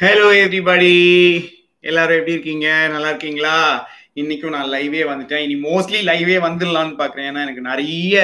[0.00, 0.90] Hello everybody
[1.88, 2.66] எல்லாரும் எப்படி இருக்கீங்க?
[2.92, 3.54] நல்லா இருக்கீங்களா?
[4.20, 5.42] இன்னைக்கும் நான் லைவே வந்துட்டேன்.
[5.46, 8.14] இனி மோஸ்ட்லி லைவே வந்துடலாம்னு பாக்குறேன் ஏன்னா எனக்கு நிறைய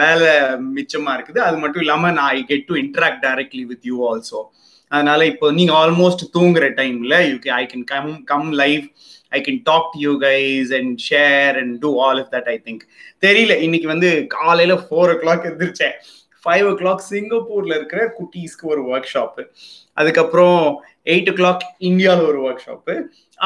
[0.00, 0.32] வேலை
[0.78, 1.40] மிச்சமா இருக்குது.
[1.48, 4.42] அது மட்டும் இல்லாம நான் I get to interact directly with you also
[4.88, 8.84] அதனால இப்போ நீங்க ஆல்மோஸ்ட் தூங்குற டைம்ல U K I can come come live
[9.38, 12.84] I can talk to you guys and share and do all of that I think
[13.26, 13.56] தெரியல.
[13.68, 15.98] இன்னைக்கு வந்து காலையில four o'clock எந்திரிச்சேன்.
[16.44, 19.42] ஃபைவ் ஓ கிளாக் சிங்கப்பூர்ல இருக்கிற குட்டீஸ்க்கு ஒரு ஒர்க் ஷாப்பு
[20.00, 20.60] அதுக்கப்புறம்
[21.12, 22.94] எயிட் ஓ கிளாக் இந்தியாவில் ஒரு ஒர்க் ஷாப்பு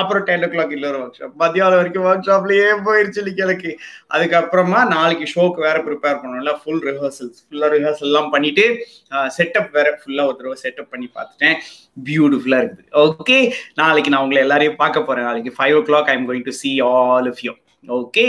[0.01, 3.71] அப்புறம் டென் ஓ கிளாக் இல்லை ஒரு ஒர்க் ஷாப் மத்தியானம் வரைக்கும் ஒர்க் ஷாப்லயே போயிடுச்சு கிழக்கு
[4.15, 8.65] அதுக்கப்புறமா நாளைக்கு ஷோக்கு வேற ப்ரிப்பேர் பண்ணணும்ல ஃபுல் ரிஹர்சல்ஸ் ஃபுல்லாக ரிஹர்சல்லாம் பண்ணிட்டு
[9.39, 11.57] செட்டப் வேற ஃபுல்லாக ஒரு தடவை செட்டப் பண்ணி பார்த்துட்டேன்.
[12.07, 12.89] பியூட்டிஃபுல்லாக இருக்குது.
[13.07, 13.39] ஓகே
[13.83, 15.29] நாளைக்கு நான் உங்களை எல்லாரையும் பார்க்க போறேன்.
[15.31, 17.53] நாளைக்கு five o'clock I'm going to see all of you
[17.89, 18.25] okay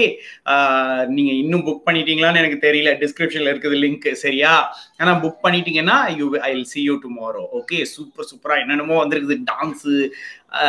[1.15, 2.91] நீங்க இன்னும் புக் பண்ணிட்டீங்களான்னு எனக்கு தெரியல.
[3.03, 4.53] டிஸ்கிரிப்ஷன்ல இருக்குது லிங்க் சரியா?
[5.01, 9.37] ஆனா புக் பண்ணிட்டீங்கன்னா you I see you tomorrow okay super சூப்பரா என்னென்னமோ வந்திருக்குது.
[9.51, 9.95] டான்ஸு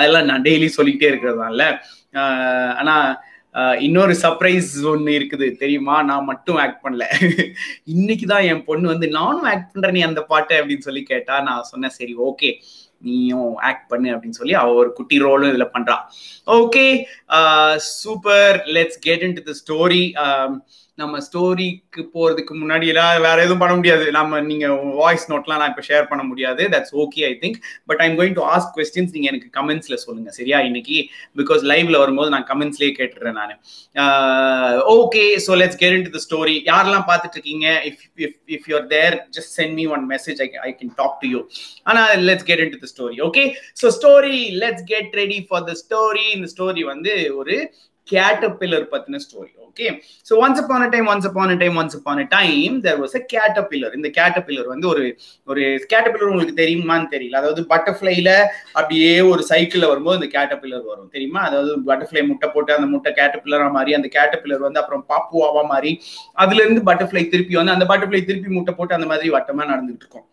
[0.06, 1.62] எல்லாம் நான் டெய்லி சொல்லிக்கிட்டே இருக்கிறதால.
[2.80, 2.96] ஆனா
[3.86, 5.46] இன்னொரு சர்ப்ரைஸ் ஒன்று இருக்குது.
[5.60, 5.96] தெரியுமா?
[6.08, 7.04] நான் மட்டும் ஆக்ட் பண்ணல.
[7.94, 11.68] இன்னைக்கு தான் என் பொண்ணு வந்து நானும் ஆக்ட் பண்றேன் நீ அந்த பாட்டை அப்படின்னு சொல்லி கேட்டா நான்
[11.72, 12.50] சொன்னேன் சரி ஓகே
[13.08, 15.98] நீயும் ஆக்ட் பண்ணு அப்படின்னு சொல்லி அவ ஒரு குட்டி ரோலும் இதுல பண்றா.
[16.60, 16.86] Okay
[18.02, 20.04] super let's get into the story
[21.00, 24.04] நம்ம ஸ்டோரிக்கு போறதுக்கு முன்னாடி எல்லாம் வேற எதுவும் பண்ண முடியாது.
[24.16, 24.66] நம்ம நீங்க
[24.98, 26.62] வாய்ஸ் நோட்லாம் நான் இப்போ ஷேர் பண்ண முடியாது.
[26.74, 27.56] That's okay I think
[27.90, 30.58] but I'm going to ask questions நீங்க எனக்கு கமெண்ட்ஸ்ல சொல்லுங்க சரியா?
[30.68, 30.98] இன்னைக்கு
[31.40, 33.56] பிகாஸ் லைவ்ல வரும்போது நான் கமெண்ட்ஸ்லயே கேட்டுறேன் நான்.
[34.98, 37.66] Okay so let's get into the story யாரெல்லாம் பார்த்துட்டு இருக்கீங்க?
[37.90, 41.32] If if if you're there just sent me one message I I can talk to
[41.34, 41.42] you
[41.90, 43.44] ஆனா let's get into the story okay
[43.80, 47.56] so story let's get ready for the story இந்த story வந்து ஒரு
[48.08, 49.86] caterpillar பத்தின story okay
[50.26, 54.08] so once upon a time once upon a time once upon a time there was a caterpillar இந்த
[54.18, 55.04] caterpillar வந்து ஒரு
[55.48, 57.38] ஒரு caterpillar உங்களுக்கு தெரியுமான்னு தெரியல.
[57.42, 58.30] அதாவது பட்டர்ஃப்ளைல
[58.74, 61.40] அப்படியே ஒரு சைக்கிள்ல வரும்போது இந்த கேட்டபில்லர் வரும் தெரியுமா?
[61.48, 65.92] அதாவது பட்டர்ஃப்ளை முட்டை போட்டு அந்த முட்டை கேட்டபில்லரா மாதிரி அந்த கேட்டபில்லர் வந்து அப்புறம் பாப்புவாவா மாறி
[66.44, 70.26] அதுல இருந்து பட்டர்ஃப்ளை திருப்பி வந்து அந்த பட்டர்ஃப்ளை திருப்பி முட்டை போட்டு அந்த மாதிரி வட்டமா நடந்துட்டு இருக்கும்.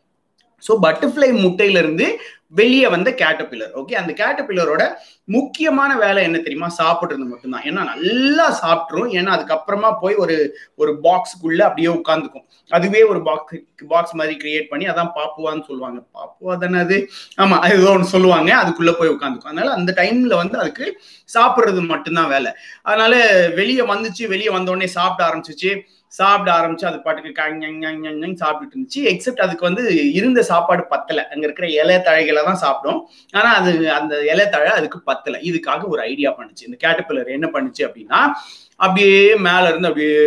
[0.64, 2.08] ஸோ பட்டர்ஃப்ளை முட்டையில இருந்து
[2.54, 4.84] வெளியே வந்த கேட்டபில்லர் ஓகே அந்த கேட்டபில்லரோட
[5.28, 6.68] முக்கியமான வேலை என்ன தெரியுமா?
[6.78, 7.64] சாப்பிட்றது மட்டும்தான்.
[7.64, 10.36] ஏன்னா நல்லா சாப்பிட்ரும் ஏன்னா அதுக்கப்புறமா போய் ஒரு
[10.76, 16.00] ஒரு பாக்ஸுக்குள்ள அப்படியே உட்காந்துக்கும் அதுவே ஒரு பாக்ஸ் பாக்ஸ் மாதிரி கிரியேட் பண்ணி அதான் பாப்புவான்னு சொல்லுவாங்க.
[16.14, 16.98] பாப்புவா தானே அது?
[17.38, 18.52] ஆமா அது ஏதோ ஒன்று சொல்லுவாங்க.
[18.64, 20.88] அதுக்குள்ள போய் உட்காந்துக்கும் அதனால அந்த டைம்ல வந்து அதுக்கு
[21.30, 22.52] சாப்பிட்றது மட்டும்தான் வேலை.
[22.82, 23.14] அதனால
[23.56, 25.74] வெளியே வந்துச்சு வெளியே வந்தோடனே சாப்பிட ஆரம்பிச்சிச்சு.
[26.12, 27.32] சாப்பிட ஆரம்பிச்சு அது பாட்டுக்கு
[28.44, 29.02] சாப்பிட்டுட்டு இருந்துச்சு.
[29.12, 29.84] எக்ஸப்ட் அதுக்கு வந்து
[30.14, 31.24] இருந்த சாப்பாடு பத்தல.
[31.34, 33.00] அங்க இருக்கிற இலை தழைகளை தான் சாப்பிடும்
[33.34, 35.40] ஆனா அது அந்த இலை தழை அதுக்கு பத்தல.
[35.50, 36.68] இதுக்காக ஒரு ஐடியா பண்ணுச்சு.
[36.70, 38.22] இந்த கேட்டபில்லர் என்ன பண்ணுச்சு அப்படின்னா
[38.76, 40.22] அப்படியே மேல இருந்து அப்படியே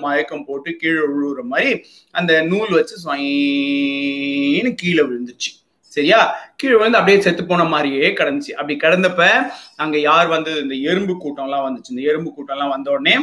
[0.00, 1.70] மயக்கம் போட்டு கீழே விழுற மாதிரி
[2.14, 5.50] அந்த நூல் வச்சு சுவையின்னு கீழே விழுந்துச்சு
[5.92, 6.18] சரியா?
[6.56, 8.52] கீழே வந்து அப்படியே செத்து போன மாதிரியே கிடந்துச்சு.
[8.52, 9.22] அப்படி கிடந்தப்ப
[9.76, 11.90] அங்க யார் வந்து இந்த எறும்பு கூட்டம்லாம் வந்துச்சு.
[11.90, 13.14] இந்த எறும்பு கூட்டம்லாம் வந்த உடனே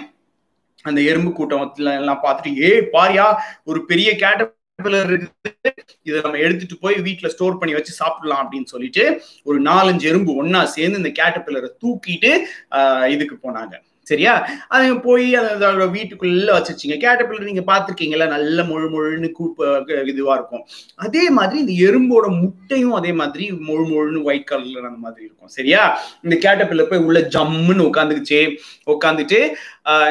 [0.85, 3.28] அந்த எறும்பு கூட்டம் எல்லாம் பார்த்துட்டு ஏ பாரியா
[3.63, 4.51] ஒரு பெரிய கேட்டபில்லர்
[4.84, 5.73] இருக்குது.
[6.03, 10.63] இதை நம்ம எடுத்துட்டு போய் வீட்டுல ஸ்டோர் பண்ணி வச்சு சாப்பிடலாம் அப்படின்னு சொல்லிட்டு ஒரு நாலஞ்சு எறும்பு ஒன்னா
[10.63, 12.31] சேர்ந்து இந்த கேட்டபில்லரை தூக்கிட்டு
[12.72, 13.75] ஆஹ் இதுக்கு போனாங்க.
[14.06, 14.34] சரியா?
[14.68, 16.96] அது போய் அதோட வீட்டுக்குள்ள வச்சிருச்சிங்க.
[17.06, 20.66] கேட்டபில்லர் நீங்க பாத்திருக்கீங்களா நல்ல முழு முழுன்னு கூப்ப இதுவா இருக்கும்.
[20.96, 25.47] அதே மாதிரி இந்த எறும்போட முட்டையும் அதே மாதிரி முழு முழுன்னு ஒயிட் கலர்ல அந்த மாதிரி இருக்கும்.
[25.47, 26.00] சரியா?
[26.23, 28.41] இந்த கேட்டபில்லர் போய் உள்ள ஜம்முன்னு உட்காந்துக்குச்சு.
[28.85, 29.40] உட்காந்துட்டு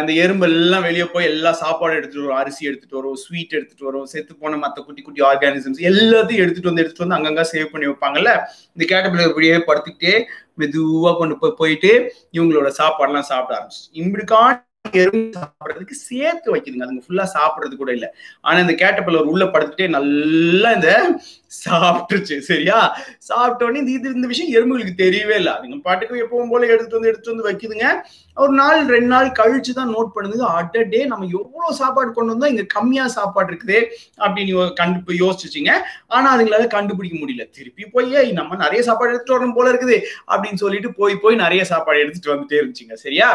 [0.01, 2.41] இந்த எறும்பு எல்லாம் வெளியே போய் எல்லா சாப்பாடு எடுத்துட்டு வரும்.
[2.43, 6.83] அரிசி எடுத்துட்டு வரும் ஸ்வீட் எடுத்துட்டு வரும் செத்து போன மற்ற குட்டி குட்டி ஆர்கானிசம்ஸ் எல்லாத்தையும் எடுத்துட்டு வந்து
[6.83, 8.33] எடுத்துட்டு வந்து அங்கங்க சேவ் பண்ணி வைப்பாங்கல்ல?
[8.77, 10.15] இந்த கேட்டபிள் இப்படியே படுத்துக்கிட்டே
[10.63, 11.93] மெதுவா கொண்டு போய் போயிட்டு
[12.39, 14.61] இவங்களோட சாப்பாடுலாம் சாப்பிட ஆரம்பிச்சு இப்படிக்கான
[15.01, 18.09] எறும்பு சாப்பிடுறதுக்கு சேர்த்து வைக்குதுங்க அதுங்க ஃபுல்லா சாப்பிடுறது கூட இல்லை.
[18.47, 20.91] ஆனா இந்த கேட்டபிள்ளர் உள்ள படுத்துட்டே நல்லா இந்த
[21.63, 22.37] சாப்பிட்டுருச்சு.
[22.51, 22.79] சரியா?
[23.29, 25.53] சாப்பிட்ட உடனே இது இந்த விஷயம் எறும்புகளுக்கு தெரியவே இல்லை.
[25.57, 27.89] அதுங்க பாட்டுக்கு எப்பவும் போல எடுத்துட்டு வந்து எடுத்துட்டு வந்து வைக்குதுங்க.
[28.43, 30.39] ஒரு நாள் ரெண்டு நாள் கழிச்சு தான் நோட் பண்ணுது.
[30.59, 32.53] அட் டே நம்ம எவ்வளவு சாப்பாடு கொண்டு வந்தோம்?
[32.55, 33.79] இங்க கம்மியா சாப்பாடு இருக்குது
[34.25, 35.73] அப்படின்னு கண்டு யோசிச்சுச்சிங்க.
[36.17, 37.47] ஆனா அதுங்களால கண்டுபிடிக்க முடியல.
[37.59, 39.99] திருப்பி போய் நம்ம நிறைய சாப்பாடு எடுத்துட்டு வரணும் போல இருக்குது
[40.33, 42.97] அப்படின்னு சொல்லிட்டு போய் போய் நிறைய சாப்பாடு எடுத்துட்டு வந்துட்டே இருந்துச்சுங்க.
[43.05, 43.29] சரியா?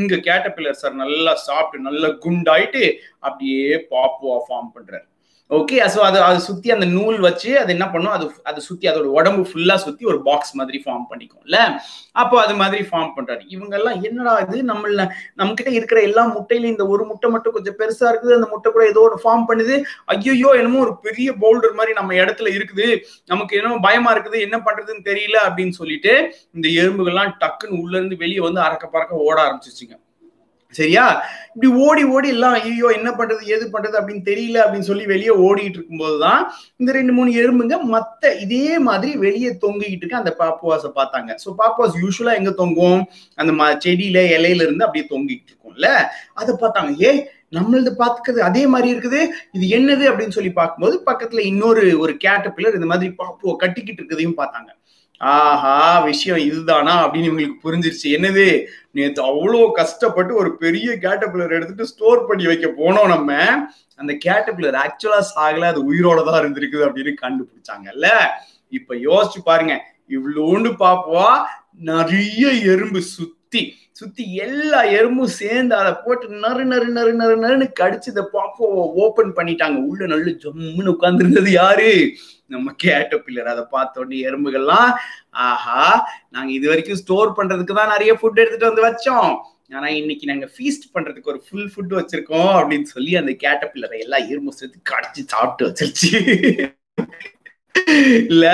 [0.00, 2.84] இங்க கேட்டபில்லர் சார் நல்லா சாப்பிட்டு நல்லா குண்டாயிட்டு
[3.26, 5.06] அப்படியே பாப்புவா ஃபார்ம் பண்றாரு.
[5.50, 8.14] ஓகே ஸோ அது அது சுற்றி அந்த நூல் வச்சு அது என்ன பண்ணும்?
[8.16, 11.58] அது அது சுற்றி அதோட உடம்பு ஃபுல்லாக சுற்றி ஒரு பாக்ஸ் மாதிரி ஃபார்ம் பண்ணிக்கும்ல?
[12.22, 14.58] அப்போ அது மாதிரி ஃபார்ம் பண்ணுறாரு இவங்கெல்லாம் என்னடா இது?
[14.70, 15.04] நம்மள
[15.40, 18.36] நம்மக்கிட்ட இருக்கிற எல்லா முட்டையிலும் இந்த ஒரு முட்டை மட்டும் கொஞ்சம் பெருசாக இருக்குது.
[18.38, 19.76] அந்த முட்டை கூட ஏதோ ஒரு ஃபார்ம் பண்ணுது.
[20.14, 22.88] ஐயோ என்னமோ ஒரு பெரிய பவுல்டர் மாதிரி நம்ம இடத்துல இருக்குது.
[23.34, 24.40] நமக்கு என்னமோ பயமாக இருக்குது.
[24.48, 26.14] என்ன பண்ணுறதுன்னு தெரியல அப்படின்னு சொல்லிட்டு
[26.56, 29.96] இந்த எறும்புகள்லாம் டக்குன்னு உள்ளேருந்து வெளியே வந்து அறக்க பறக்க ஓட ஆரம்பிச்சிச்சுங்க
[30.74, 31.22] சரியா?
[31.54, 35.76] இப்படி ஓடி ஓடி எல்லாம் ஐயோ என்ன பண்றது ஏது பண்றது அப்படின்னு தெரியல அப்படின்னு சொல்லி வெளியே ஓடிட்டு
[35.78, 41.34] இருக்கும்போது தான் இந்த ரெண்டு மூணு எறும்புங்க மத்த இதே மாதிரி வெளியே தொங்கிக்கிட்டு இருக்க அந்த பாப்புவாஸை பார்த்தாங்க.
[41.44, 43.08] ஸோ பாப்புவாஸ் யூஸ்வலா எங்க தொங்கும்?
[43.34, 45.88] அந்த ம- செடியில இலையில இருந்து அப்படியே தொங்கிட்டு இருக்கும்ல?
[46.34, 46.94] அதை பார்த்தாங்க.
[46.98, 49.26] ஏய் நம்மளது பார்த்துக்கிறது அதே மாதிரி இருக்குது.
[49.52, 54.70] இது என்னது அப்படின்னு சொல்லி பார்க்கும்போது பக்கத்துல இன்னொரு ஒரு கேட்டப்பிள்ளர் இந்த மாதிரி பாப்புவை கட்டிக்கிட்டு இருக்கிறதையும் பார்த்தாங்க.
[55.16, 58.08] ஆஹா விஷயம் இதுதானா அப்படின்னு இவங்களுக்கு புரிஞ்சிருச்சு.
[58.16, 58.46] என்னது?
[58.94, 63.38] நேத்து அவ்வளோ கஷ்டப்பட்டு ஒரு பெரிய கேட்டபில்லர் எடுத்துட்டு ஸ்டோர் பண்ணி வைக்க போனோம் நம்ம.
[64.00, 68.08] அந்த கேட்டபிளர் ஆக்சுவலா சாகல அது உயிரோட தான் இருந்திருக்குது அப்படின்னு கண்டுபிடிச்சாங்கல்ல.
[68.68, 69.74] இப்ப யோசிச்சு பாருங்க.
[70.08, 71.38] இவ்வளோண்டு பாப்போம்.
[71.92, 73.62] நிறைய எறும்பு சுத்தி
[73.92, 78.70] சுத்தி எல்லா எறும்பும் சேர்ந்து அதை போட்டு நறு நறு நறு நறு நறுன்னு கடிச்சு இதை பாப்போ
[79.02, 79.76] ஓபன் பண்ணிட்டாங்க.
[79.90, 81.90] உள்ள நல்ல ஜம்முன்னு உட்கார்ந்துருந்தது யாரு?
[82.54, 84.90] நம்ம கேட்ட பில்லர் அதை பார்த்த உடனே எறும்புகள்லாம்
[85.46, 85.82] ஆஹா
[86.30, 89.32] நாங்க இது வரைக்கும் ஸ்டோர் பண்றதுக்கு தான் நிறைய ஃபுட் எடுத்துட்டு வந்து வச்சோம்.
[89.76, 94.26] ஆனா இன்னைக்கு நாங்க ஃபீஸ்ட் பண்றதுக்கு ஒரு ஃபுல் ஃபுட் வச்சிருக்கோம் அப்படின்னு சொல்லி அந்த கேட்ட பில்லரை எல்லாம்
[94.32, 96.10] எறும்பு சேர்த்து கடிச்சு சாப்பிட்டு வச்சிருச்சு.
[98.32, 98.44] இல்ல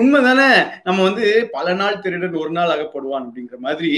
[0.00, 0.48] உண்மைதானே?
[0.86, 3.92] நம்ம வந்து பல நாள் திருடன் ஒரு நாள் அகப்படுவான் அப்படிங்கிற மாதிரி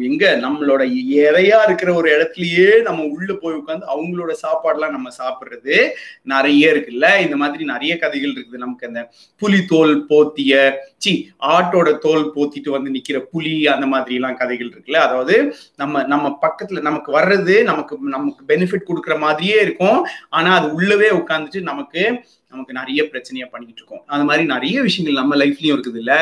[0.00, 0.82] எங்க நம்மளோட
[1.18, 5.88] இறையா இருக்கிற ஒரு இடத்துலயே நம்ம உள்ள போய் உட்காந்து அவங்களோட சாப்பாடுலாம் நம்ம சாப்பிடுறது
[6.22, 7.20] நிறைய இருக்குல்ல?
[7.20, 8.62] இந்த மாதிரி நிறைய கதைகள் இருக்குது.
[8.64, 14.36] நமக்கு அந்த புலி தோல் போத்திய சி ஆட்டோட தோல் போத்திட்டு வந்து நிக்கிற புலி அந்த மாதிரி எல்லாம்
[14.36, 14.96] கதைகள் இருக்குல்ல?
[14.96, 20.06] அதாவது நம்ம நம்ம பக்கத்துல நமக்கு வர்றது நமக்கு நமக்கு பெனிஃபிட் கொடுக்குற மாதிரியே இருக்கும்.
[20.28, 24.02] ஆனா அது உள்ளவே உட்காந்துட்டு நமக்கு நமக்கு நிறைய பிரச்சனையா பண்ணிட்டு இருக்கோம்.
[24.06, 26.14] அந்த மாதிரி நிறைய விஷயங்கள் நம்ம லைஃப்லயும் இருக்குது இல்ல?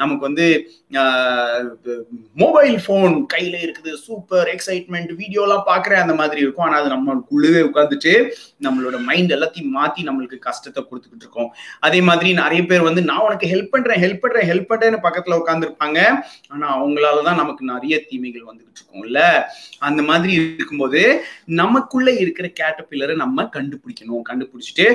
[0.00, 0.46] நமக்கு வந்து
[2.42, 3.92] மொபைல் ஃபோன் கையில இருக்குது.
[4.06, 6.66] சூப்பர் எக்ஸைட்மெண்ட் வீடியோ எல்லாம் பாக்குறேன் அந்த மாதிரி இருக்கும்.
[6.66, 8.12] ஆனா அது நம்மளுக்குள்ளவே உட்காந்துட்டு
[8.66, 11.50] நம்மளோட மைண்ட் எல்லாத்தையும் மாத்தி நம்மளுக்கு கஷ்டத்தை கொடுத்துக்கிட்டு இருக்கோம்.
[11.88, 15.98] அதே மாதிரி நிறைய பேர் வந்து நான் உனக்கு ஹெல்ப் பண்றேன் ஹெல்ப் பண்றேன் ஹெல்ப் பண்றேன்னு பக்கத்துல உட்காந்துருப்பாங்க
[16.48, 19.20] ஆனா அவங்களாலதான் நமக்கு நிறைய தீமைகள் வந்துகிட்டு இருக்கும்ல
[19.88, 21.00] அந்த மாதிரி இருக்கும்போது
[21.62, 24.24] நமக்குள்ள இருக்கிற கேட்டபில்லரை நம்ம கண்டுபிடிக்கணும்.
[24.30, 24.86] கண்டுபிடிச்சிட்டு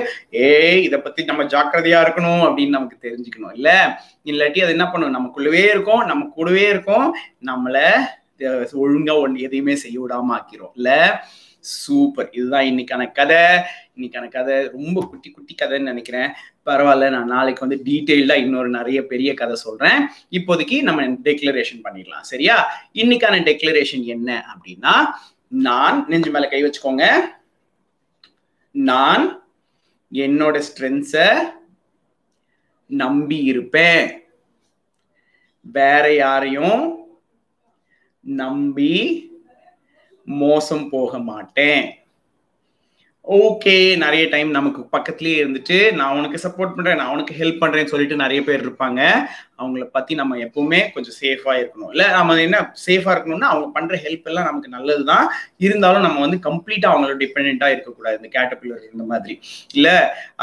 [0.48, 3.54] ஏய் இதை பத்தி நம்ம ஜாக்கிரதையா இருக்கணும் அப்படின்னு நமக்கு தெரிஞ்சுக்கணும்.
[3.54, 4.00] இல்ல?
[4.24, 5.14] இல்லாட்டி அது என்ன பண்ணும்?
[5.14, 7.90] நமக்குள்ளவே இருக்கும் நம்ம கூடவே இருக்கும் நம்மள
[8.38, 10.70] ஒழுங்கா ஒன்று எதையுமே செய்ய விடாம ஆக்கிரும்.
[10.74, 11.24] இல்ல?
[11.60, 12.30] சூப்பர்.
[12.30, 13.36] இதுதான் இன்னைக்கான கதை.
[13.96, 16.32] இன்னைக்கான கதை ரொம்ப குட்டி குட்டி கதைன்னு நினைக்கிறேன்.
[16.66, 20.08] பரவாயில்ல நான் நாளைக்கு வந்து டீட்டெயில்டா இன்னொரு நிறைய பெரிய கதை சொல்றேன்.
[20.30, 22.20] இப்போதைக்கு நம்ம டெக்ளரேஷன் பண்ணிடலாம்.
[22.20, 22.72] சரியா?
[22.94, 24.92] இன்னைக்கான டெக்ளரேஷன் என்ன அப்படின்னா
[25.48, 27.06] நான் நெஞ்சு மேல கை வச்சுக்கோங்க.
[28.70, 29.43] நான்
[30.14, 31.28] என்னோட ஸ்ட்ரென்த்ஸை
[32.86, 34.06] நம்பி இருப்பேன்.
[35.60, 37.06] வேற யாரையும்
[38.20, 38.92] நம்பி
[40.24, 41.84] மோசம் போக மாட்டேன்.
[43.30, 48.16] ஓகே நிறைய டைம் நமக்கு பக்கத்துலயே இருந்துட்டு நான் உனக்கு சப்போர்ட் பண்றேன் நான் உனக்கு ஹெல்ப் பண்றேன்னு சொல்லிட்டு
[48.16, 49.00] நிறைய பேர் இருப்பாங்க.
[49.58, 51.90] அவங்கள பத்தி நம்ம எப்பவுமே கொஞ்சம் சேஃபா இருக்கணும்.
[51.94, 55.26] இல்ல நம்ம என்ன சேஃபா இருக்கணும்னா அவங்க பண்ற ஹெல்ப் எல்லாம் நமக்கு நல்லதுதான்.
[55.66, 58.18] இருந்தாலும் நம்ம வந்து கம்ப்ளீட்டா அவங்களோட டிபெண்டா இருக்கக்கூடாது.
[58.20, 59.36] இந்த கேட்டபில்லர் இந்த மாதிரி.
[59.78, 59.88] இல்ல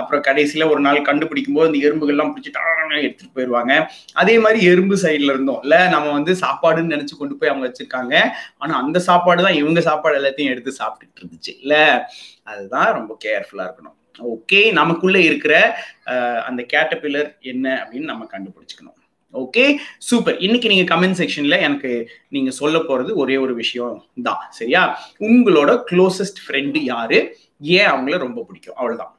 [0.02, 3.74] அப்புறம் கடைசியில ஒரு நாள் கண்டுபிடிக்கும் போது இந்த எறும்புகள்லாம் பிடிச்சிட்டு எடுத்துட்டு போயிருவாங்க.
[4.22, 5.62] அதே மாதிரி எறும்பு சைட்ல இருந்தோம்.
[5.66, 8.16] இல்ல நம்ம வந்து சாப்பாடுன்னு நினைச்சு கொண்டு போய் அவங்க வச்சிருக்காங்க.
[8.58, 11.54] ஆனா அந்த சாப்பாடு தான் இவங்க சாப்பாடு எல்லாத்தையும் எடுத்து சாப்பிட்டுட்டு இருந்துச்சு.
[11.64, 11.76] இல்ல
[12.52, 13.98] அதுதான் ரொம்ப கேர்ஃபுல்லா இருக்கணும்.
[14.34, 15.54] ஓகே நமக்குள்ள இருக்கிற
[16.48, 18.98] அந்த கேட்டபில்லர் என்ன அப்படின்னு நம்ம கண்டுபிடிச்சுக்கணும்.
[19.44, 19.66] ஓகே
[20.10, 21.92] சூப்பர் இன்னைக்கு நீங்க கமெண்ட் செக்ஷன்ல எனக்கு
[22.36, 23.96] நீங்க சொல்ல போறது ஒரே ஒரு விஷயம்
[24.28, 24.44] தான்.
[24.60, 24.84] சரியா?
[25.30, 27.20] உங்களோட க்ளோசஸ்ட் ஃப்ரெண்டு யாரு?
[27.80, 28.76] ஏன் அவங்கள ரொம்ப பிடிக்கும்?
[28.76, 29.16] அவ்வளவுதான்.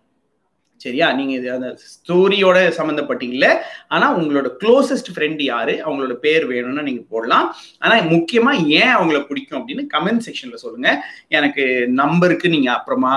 [0.84, 1.08] சரியா?
[1.18, 3.48] நீங்க இது அந்த ஸ்டோரியோட சம்மந்தப்பட்டீங்கல்ல
[3.94, 5.74] ஆனா உங்களோட க்ளோசஸ்ட் ஃப்ரெண்டு யாரு?
[5.86, 7.46] அவங்களோட பேர் வேணும்னு நீங்க போடலாம்.
[7.78, 10.90] ஆனா முக்கியமா ஏன் அவங்கள பிடிக்கும் அப்படின்னு கமெண்ட் செக்ஷன்ல சொல்லுங்க.
[11.28, 11.64] எனக்கு
[12.02, 13.14] நம்பருக்கு நீங்க அப்புறமா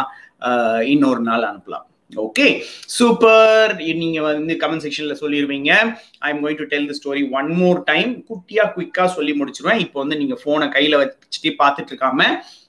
[0.93, 1.87] இன்னொரு நாள் அனுப்பலாம்.
[2.11, 2.47] ஓகே
[2.85, 3.71] சூப்பர்
[4.01, 5.71] நீங்க வந்து கமெண்ட் செக்ஷன்ல சொல்லிடுவீங்க
[6.19, 9.81] I am going to tell the story one more time குட்டியா குயிக்கா சொல்லி முடிச்சிருவேன்.
[9.85, 12.27] இப்போ வந்து நீங்க போனை கையில வச்சுட்டு பார்த்துட்டு இருக்காம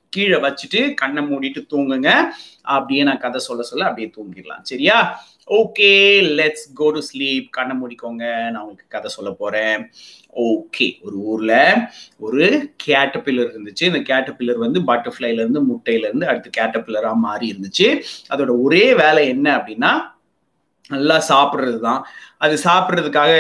[0.08, 2.10] கீழே வச்சுட்டு கண்ணை மூடிட்டு தூங்குங்க.
[2.62, 4.62] அப்படியே நான் கதை சொல்ல சொல்ல அப்படியே தூங்கிடலாம்.
[4.62, 5.24] சரியா?
[5.48, 5.90] Okay
[6.38, 8.24] let's go to sleep கண்ணை மூடிக்கோங்க.
[8.52, 9.76] நான் உங்களுக்கு கதை சொல்ல போறேன்.
[10.46, 11.52] ஓகே ஒரு ஊர்ல
[12.26, 12.46] ஒரு
[12.86, 13.84] கேட்டபில்லர் இருந்துச்சு.
[13.90, 17.88] இந்த கேட்டபில்லர் வந்து பட்டர்ஃப்ளைல இருந்து முட்டையில இருந்து அடுத்து கேட்டபில்லராக மாறி இருந்துச்சு.
[18.34, 19.92] அதோட ஒரே வேலை என்ன அப்படின்னா
[20.90, 22.02] நல்லா சாப்பிட்றது தான்
[22.44, 23.32] அது சாப்பிட்றதுக்காக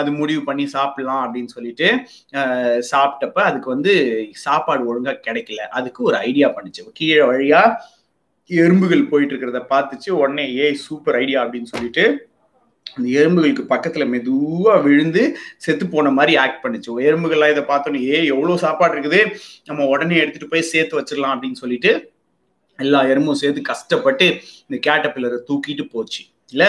[0.00, 1.88] அது முடிவு பண்ணி சாப்பிடலாம் அப்படின்னு சொல்லிட்டு
[2.90, 3.92] சாப்பிட்டப்ப அதுக்கு வந்து
[4.44, 5.62] சாப்பாடு ஒழுங்கா கிடைக்கல.
[5.78, 6.82] அதுக்கு ஒரு ஐடியா பண்ணுச்சு.
[7.00, 7.62] கீழே வழியா
[8.46, 10.10] எறும்புகள் போயிட்டு இருக்கிறத பார்த்துச்சு.
[10.10, 12.04] உடனே ஏ சூப்பர் ஐடியா அப்படின்னு சொல்லிட்டு
[12.96, 15.22] அந்த எறும்புகளுக்கு பக்கத்துல மெதுவா விழுந்து
[15.56, 16.92] செத்து போன மாதிரி ஆக்ட் பண்ணுச்சு.
[17.08, 19.20] எறும்புகள்லாம் இதை பார்த்தோன்னே ஏ எவ்வளவு சாப்பாடு இருக்குது?
[19.64, 21.92] நம்ம உடனே எடுத்துட்டு போய் சேர்த்து வச்சிடலாம் அப்படின்னு சொல்லிட்டு
[22.76, 24.26] எல்லா எறும்பும் சேர்த்து கஷ்டப்பட்டு
[24.68, 26.22] இந்த கேட்டபில்லரை தூக்கிட்டு போச்சு.
[26.52, 26.64] இல்ல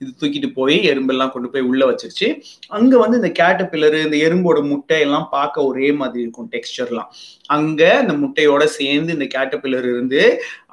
[0.00, 2.26] இது தூக்கிட்டு போய் எறும்பெல்லாம் கொண்டு போய் உள்ள வச்சிருச்சு.
[2.68, 7.08] அங்க வந்து இந்த கேட்ட பில்லரு இந்த எறும்போட முட்டை எல்லாம் பார்க்க ஒரே மாதிரி இருக்கும் டெக்ஸ்டர்லாம்
[7.56, 10.20] அங்க இந்த முட்டையோட சேர்ந்து இந்த கேட்ட பில்லர் இருந்து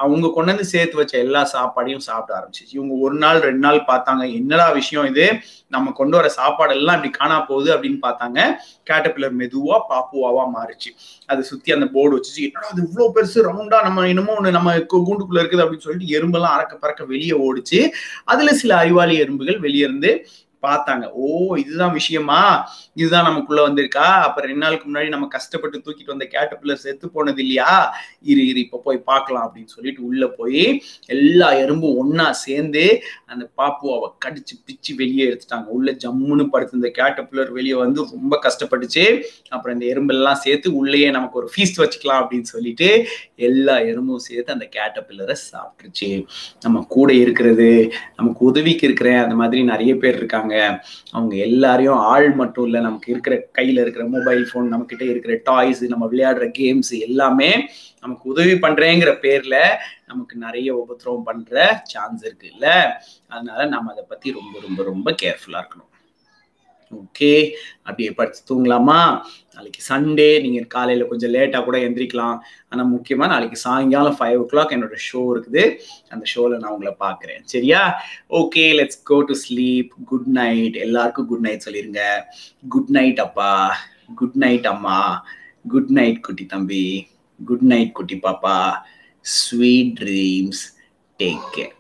[0.04, 2.76] அவங்க கொண்டு வந்து சேர்த்து வச்ச எல்லா சாப்பாடையும் சாப்பிட ஆரம்பிச்சிச்சு.
[2.78, 5.26] இவங்க ஒரு நாள் ரெண்டு நாள் பார்த்தாங்க என்னடா விஷயம் இது?
[5.76, 8.40] நம்ம கொண்டு வர சாப்பாடு எல்லாம் இப்படி காணா போகுது அப்படின்னு பார்த்தாங்க.
[8.90, 10.92] கேட்டபில்லர் மெதுவா பாப்புவாவா மாறுச்சு.
[11.32, 12.46] அதை சுத்தி அந்த போர்டு வச்சுச்சு.
[12.48, 16.76] என்னடா அது இவ்வளவு பெருசு ரவுண்டா நம்ம என்னமோ ஒண்ணு நம்ம கூண்டுக்குள்ள இருக்குது அப்படின்னு சொல்லிட்டு எறும்பெல்லாம் அறக்க
[16.84, 17.82] பறக்க வெளியே ஓடிச்சு.
[18.34, 20.12] அதுல சில அறிவாளி எறும்புகள் வெளியிருந்து
[20.62, 21.06] பார்த்தாங்க.
[21.12, 22.72] ஓ இதுதான் விஷயமா?
[22.94, 24.08] இதுதான் நமக்குள்ள வந்திருக்கா?
[24.28, 27.96] அப்ப ரெண்டு நாளுக்கு முன்னாடி நம்ம கஷ்டப்பட்டு தூக்கிட்டு வந்த கேட்டபில்லர் செத்து போனது இல்லையா?
[28.22, 30.64] இரு இரு இப்ப போய் பார்க்கலாம் அப்படின்னு சொல்லிட்டு உள்ள போய்
[31.06, 35.66] எல்லா எறும்பும் ஒன்னா சேர்ந்து அந்த பாப்புவாவை கடிச்சு பிச்சு வெளியே எடுத்துட்டாங்க.
[35.66, 39.06] உள்ள ஜம்முன்னு படுத்து இந்த கேட்டப்பிள்ளர் வெளியே வந்து ரொம்ப கஷ்டப்பட்டுச்சு.
[39.50, 44.70] அப்புறம் இந்த எறும்பெல்லாம் சேர்த்து உள்ளேயே நமக்கு ஒரு ஃபீஸ்ட் வச்சுக்கலாம் அப்படின்னு சொல்லிட்டு எல்லா எறும்பும் சேர்த்து அந்த
[44.78, 46.26] கேட்டபில்லரை சாப்பிட்டுருச்சு.
[46.62, 50.49] நம்ம கூட இருக்கிறது நமக்கு உதவிக்கு இருக்கிற அந்த மாதிரி நிறைய பேர் இருக்காங்க.
[51.12, 55.84] அவங்க எல்லாரையும் ஆள் மட்டும் இல்லை நமக்கு இருக்கிற கையில இருக்கிற மொபைல் ஃபோன் நம்ம கிட்ட இருக்கிற டாய்ஸ்
[55.84, 59.64] நம்ம விளையாடுற கேம்ஸ் எல்லாமே நமக்கு உதவி பண்றேங்கிற பேர்ல
[60.06, 62.68] நமக்கு நிறைய உபத்திரவம் பண்ற சான்ஸ் இருக்கு இல்ல?
[63.28, 65.89] அதனால நம்ம அதை பத்தி ரொம்ப ரொம்ப ரொம்ப கேர்ஃபுல்லா இருக்கணும்.
[66.98, 67.52] ஓகே
[67.84, 69.22] அப்படியே படுத்து தூங்கலாமா?
[69.54, 72.38] நாளைக்கு சண்டே நீங்கள் காலையில் கொஞ்சம் லேட்டாக கூட எந்திரிக்கலாம்.
[72.70, 75.64] ஆனால் முக்கியமாக நாளைக்கு சாயங்காலம் ஃபைவ் ஓ கிளாக் என்னோட ஷோ இருக்குது.
[76.10, 77.42] அந்த ஷோவில் நான் உங்களை பார்க்குறேன்.
[77.44, 78.02] சரியா?
[78.30, 82.04] Okay let's go to sleep good night எல்லாருக்கும் குட் நைட் சொல்லிடுங்க
[82.68, 83.76] குட் நைட் அப்பா.
[84.16, 85.26] குட் நைட் அம்மா.
[85.68, 87.08] குட் நைட் குட்டி தம்பி.
[87.46, 88.74] குட் நைட் குட்டி பாப்பா.
[89.22, 90.64] Sweet dreams
[91.20, 91.76] take care